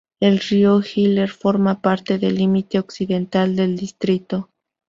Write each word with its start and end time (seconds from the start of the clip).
El 0.19 0.39
río 0.39 0.81
Iller 0.95 1.29
forma 1.29 1.79
parte 1.83 2.17
del 2.17 2.33
límite 2.33 2.79
occidental 2.79 3.55
del 3.55 3.77
distrito. 3.77 4.49